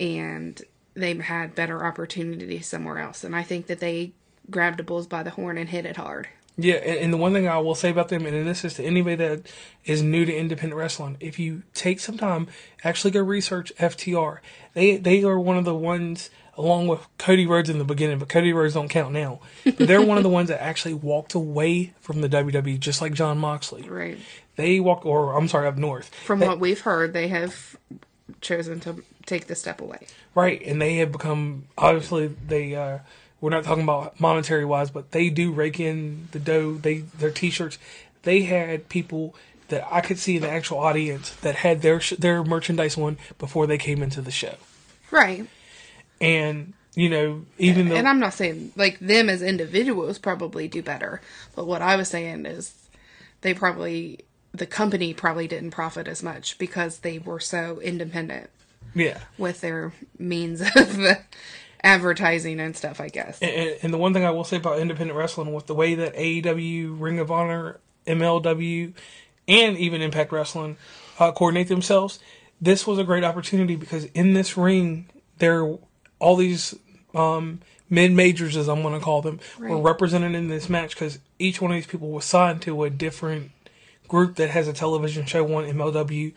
[0.00, 0.60] and
[0.94, 3.22] they had better opportunities somewhere else.
[3.22, 4.12] And I think that they
[4.50, 6.28] grabbed the bulls by the horn and hit it hard.
[6.58, 9.16] Yeah, and, the one thing I will say about them, and this is to anybody
[9.16, 9.46] that
[9.84, 12.48] is new to independent wrestling, if you take some time,
[12.82, 14.38] actually go research FTR.
[14.72, 18.28] They they are one of the ones, along with Cody Rhodes in the beginning, but
[18.28, 19.40] Cody Rhodes don't count now.
[19.64, 23.12] But they're one of the ones that actually walked away from the WWE, just like
[23.12, 23.82] Jon Moxley.
[23.88, 24.18] Right.
[24.56, 26.12] They walked, or I'm sorry, up north.
[26.14, 27.76] From They- what we've heard, they have
[28.40, 30.06] chosen to take the step away.
[30.34, 32.98] Right, and they have become obviously they uh
[33.40, 36.74] we're not talking about monetary wise, but they do rake in the dough.
[36.74, 37.78] They their t-shirts.
[38.22, 39.34] They had people
[39.68, 43.18] that I could see in the actual audience that had their sh- their merchandise on
[43.38, 44.54] before they came into the show.
[45.10, 45.46] Right.
[46.20, 50.82] And you know, even though And I'm not saying like them as individuals probably do
[50.82, 51.20] better,
[51.54, 52.74] but what I was saying is
[53.42, 54.20] they probably
[54.52, 58.48] the company probably didn't profit as much because they were so independent
[58.94, 59.18] yeah.
[59.38, 60.98] with their means of
[61.82, 63.40] advertising and stuff, I guess.
[63.40, 66.16] And, and the one thing I will say about independent wrestling, with the way that
[66.16, 68.92] AEW, Ring of Honor, MLW,
[69.46, 70.76] and even Impact Wrestling
[71.18, 72.18] uh, coordinate themselves,
[72.60, 75.06] this was a great opportunity because in this ring,
[75.38, 75.76] there
[76.18, 76.74] all these
[77.14, 77.60] um,
[77.90, 81.60] mid majors, as I'm going to call them, were represented in this match because each
[81.60, 83.50] one of these people was signed to a different
[84.08, 86.32] group that has a television show on MLW.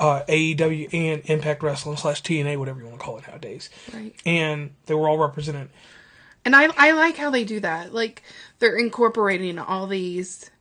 [0.00, 4.14] Uh, AEW and Impact Wrestling slash TNA, whatever you want to call it nowadays, Right.
[4.24, 5.70] and they were all represented.
[6.44, 7.92] And I I like how they do that.
[7.92, 8.22] Like
[8.60, 10.52] they're incorporating all these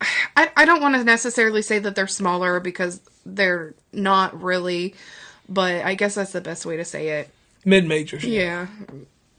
[0.36, 4.94] I, I don't want to necessarily say that they're smaller because they're not really,
[5.48, 7.30] but I guess that's the best way to say it.
[7.64, 8.24] Mid majors.
[8.24, 8.66] Yeah,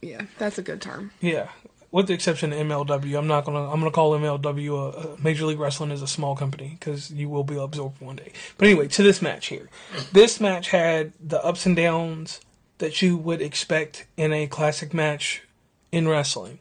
[0.01, 1.11] yeah, that's a good term.
[1.21, 1.49] Yeah.
[1.91, 3.67] With the exception of MLW, I'm not gonna.
[3.67, 7.29] I'm gonna call MLW a, a Major League Wrestling is a small company because you
[7.29, 8.31] will be absorbed one day.
[8.57, 9.69] But anyway, to this match here,
[10.11, 12.41] this match had the ups and downs
[12.77, 15.43] that you would expect in a classic match
[15.91, 16.59] in wrestling.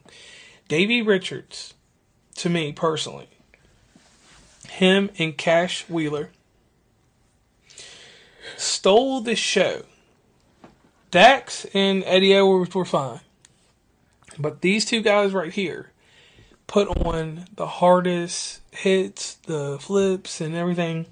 [0.67, 1.75] Davey Richards,
[2.35, 3.29] to me personally,
[4.67, 6.31] him and Cash Wheeler
[8.59, 9.83] stole the show.
[11.11, 13.21] Dax and Eddie Edwards were fine.
[14.37, 15.91] But these two guys right here
[16.67, 21.07] put on the hardest hits, the flips, and everything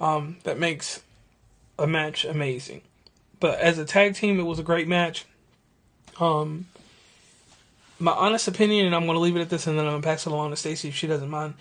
[0.00, 1.02] um, that makes
[1.78, 2.82] a match amazing.
[3.40, 5.26] But as a tag team, it was a great match.
[6.20, 6.66] Um,
[7.98, 10.02] my honest opinion, and I'm going to leave it at this, and then I'm going
[10.02, 11.54] to pass it along to Stacy if she doesn't mind.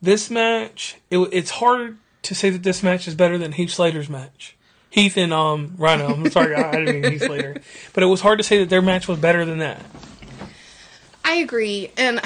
[0.00, 4.10] This match, it, it's hard to say that this match is better than Heath Slater's
[4.10, 4.54] match.
[4.90, 6.08] Heath and um, Rhino.
[6.08, 7.56] I'm sorry, I, I didn't mean Heath Slater.
[7.94, 9.82] But it was hard to say that their match was better than that.
[11.24, 12.20] I agree, and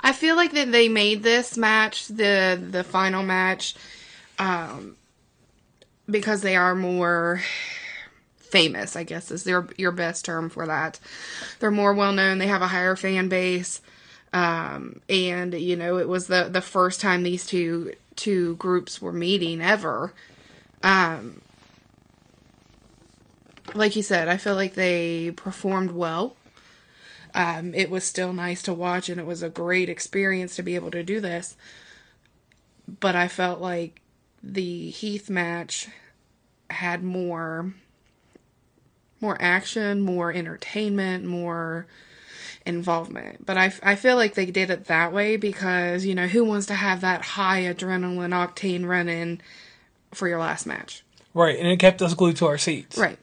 [0.00, 3.74] I feel like that they made this match the the final match,
[4.38, 4.96] um,
[6.08, 7.42] because they are more
[8.36, 8.96] famous.
[8.96, 11.00] I guess is their your best term for that.
[11.58, 12.38] They're more well known.
[12.38, 13.80] They have a higher fan base,
[14.34, 19.12] um, and you know it was the the first time these two two groups were
[19.12, 20.12] meeting ever.
[20.82, 21.40] Um,
[23.74, 26.36] like you said, I feel like they performed well.
[27.34, 30.74] Um, it was still nice to watch, and it was a great experience to be
[30.74, 31.56] able to do this.
[33.00, 34.00] But I felt like
[34.42, 35.88] the Heath match
[36.70, 37.72] had more
[39.20, 41.86] more action, more entertainment, more
[42.68, 43.44] involvement.
[43.44, 46.66] But I, I feel like they did it that way because, you know, who wants
[46.66, 49.40] to have that high adrenaline octane running
[50.12, 51.02] for your last match?
[51.34, 52.98] Right, and it kept us glued to our seats.
[52.98, 53.18] Right.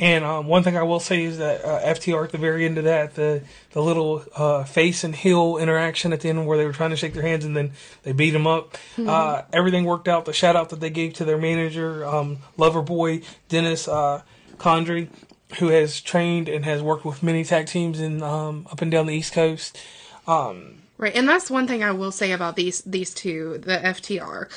[0.00, 2.78] And um, one thing I will say is that uh, FTR at the very end
[2.78, 3.42] of that, the
[3.72, 6.96] the little uh, face and heel interaction at the end where they were trying to
[6.96, 8.78] shake their hands and then they beat them up.
[8.98, 10.24] Uh, everything worked out.
[10.24, 14.22] The shout out that they gave to their manager, um, lover boy Dennis uh,
[14.56, 15.08] Condrey,
[15.58, 19.06] who has trained and has worked with many tag teams in um, up and down
[19.06, 19.78] the East Coast.
[20.98, 24.50] Right, and that's one thing I will say about these these two, the FTR.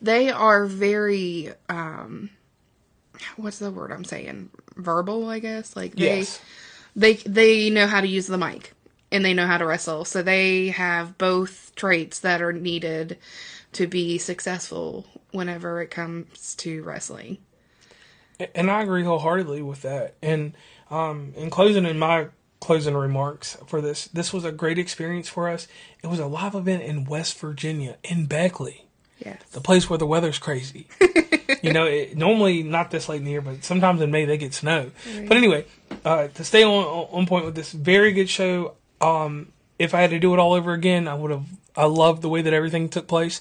[0.00, 2.30] They are very um
[3.36, 4.50] what's the word I'm saying?
[4.76, 5.76] Verbal, I guess.
[5.76, 6.40] Like they Yes.
[6.96, 8.72] they they know how to use the mic
[9.12, 10.04] and they know how to wrestle.
[10.04, 13.18] So they have both traits that are needed
[13.72, 17.38] to be successful whenever it comes to wrestling.
[18.54, 20.14] And I agree wholeheartedly with that.
[20.22, 20.54] And
[20.90, 22.28] um, in closing, in my
[22.60, 25.66] closing remarks for this, this was a great experience for us.
[26.02, 28.86] It was a live event in West Virginia, in Beckley,
[29.24, 29.40] Yes.
[29.52, 30.86] the place where the weather's crazy.
[31.62, 34.38] you know, it, normally not this late in the year, but sometimes in May they
[34.38, 34.90] get snow.
[35.26, 35.66] But anyway,
[36.04, 38.74] uh, to stay on on point with this very good show.
[39.00, 41.44] Um, if I had to do it all over again, I would have.
[41.76, 43.40] I loved the way that everything took place.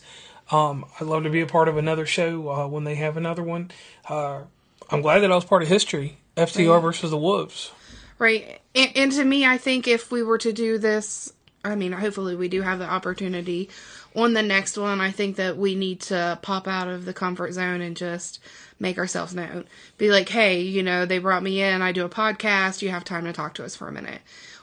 [0.52, 3.43] Um, I'd love to be a part of another show uh, when they have another
[3.43, 3.72] one.
[4.08, 4.43] Uh,
[4.91, 6.17] I'm glad that I was part of history.
[6.35, 7.71] FTR versus the Wolves.
[8.17, 8.61] Right.
[8.73, 11.31] And, and to me, I think if we were to do this,
[11.63, 13.69] I mean, hopefully we do have the opportunity
[14.15, 15.01] on the next one.
[15.01, 18.39] I think that we need to pop out of the comfort zone and just
[18.79, 19.65] make ourselves known.
[19.97, 21.81] Be like, hey, you know, they brought me in.
[21.81, 22.81] I do a podcast.
[22.81, 24.21] You have time to talk to us for a minute.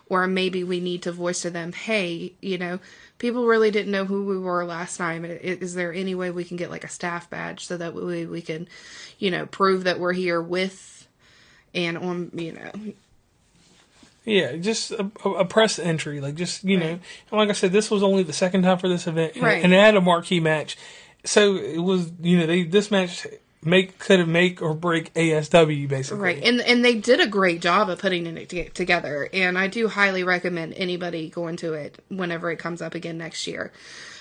[0.08, 2.78] Or maybe we need to voice to them, hey, you know,
[3.18, 5.24] people really didn't know who we were last time.
[5.24, 8.40] Is there any way we can get like a staff badge so that we, we
[8.40, 8.68] can,
[9.18, 11.08] you know, prove that we're here with
[11.74, 12.92] and on, you know,
[14.24, 17.00] Yeah, just a, a press entry, like just you know, and
[17.32, 19.62] like I said, this was only the second time for this event, and, Right.
[19.62, 20.76] and it had a marquee match,
[21.24, 23.26] so it was you know they this match
[23.66, 26.22] make could make or break ASW basically.
[26.22, 29.88] Right, and and they did a great job of putting it together, and I do
[29.88, 33.72] highly recommend anybody going to it whenever it comes up again next year.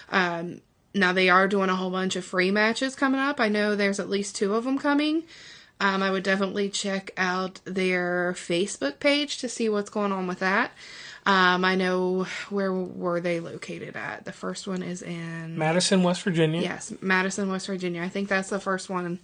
[0.10, 0.62] Um,
[0.94, 3.40] now they are doing a whole bunch of free matches coming up.
[3.40, 5.24] I know there's at least two of them coming.
[5.80, 10.40] Um, I would definitely check out their Facebook page to see what's going on with
[10.40, 10.72] that.
[11.28, 14.26] Um, I know where were they located at.
[14.26, 16.62] The first one is in Madison, West Virginia.
[16.62, 18.04] Yes, Madison, West Virginia.
[18.04, 19.20] I think that's the first one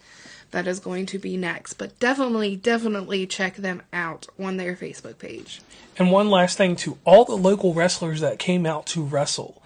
[0.50, 1.74] that is going to be next.
[1.74, 5.62] But definitely, definitely check them out on their Facebook page.
[5.98, 9.62] And one last thing to all the local wrestlers that came out to wrestle.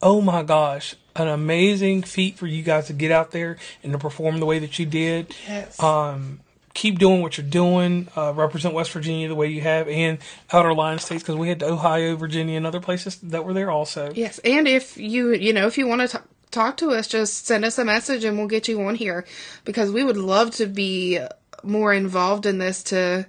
[0.00, 3.98] Oh my gosh, an amazing feat for you guys to get out there and to
[3.98, 5.34] perform the way that you did.
[5.46, 5.82] Yes.
[5.82, 6.40] Um,
[6.74, 8.08] keep doing what you're doing.
[8.16, 10.18] Uh, represent West Virginia the way you have, and
[10.52, 14.12] outer line states because we had Ohio, Virginia, and other places that were there also.
[14.14, 17.46] yes, and if you you know if you want to t- talk to us, just
[17.46, 19.24] send us a message and we'll get you on here
[19.64, 21.18] because we would love to be
[21.62, 23.26] more involved in this to,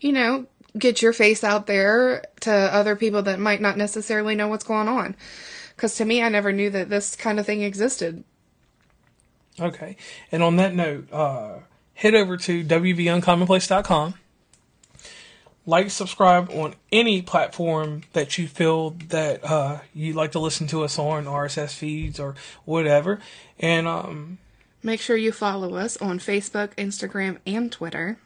[0.00, 0.46] you know,
[0.78, 4.88] get your face out there to other people that might not necessarily know what's going
[4.88, 5.14] on.
[5.76, 8.24] Because to me, I never knew that this kind of thing existed.
[9.60, 9.96] Okay.
[10.30, 11.58] And on that note, uh,
[11.94, 14.14] head over to wvuncommonplace.com.
[15.64, 20.82] Like, subscribe on any platform that you feel that uh, you like to listen to
[20.82, 22.34] us on, RSS feeds or
[22.64, 23.20] whatever.
[23.60, 24.38] And um,
[24.82, 28.18] Make sure you follow us on Facebook, Instagram, and Twitter,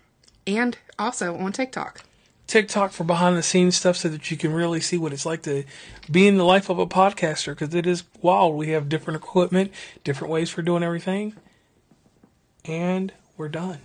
[0.46, 2.02] and also on TikTok.
[2.46, 5.42] TikTok for behind the scenes stuff so that you can really see what it's like
[5.42, 5.64] to
[6.10, 8.54] be in the life of a podcaster because it is wild.
[8.54, 9.72] We have different equipment,
[10.04, 11.34] different ways for doing everything.
[12.64, 13.78] And we're done.